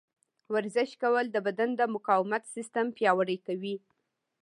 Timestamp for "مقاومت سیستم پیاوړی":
1.95-3.37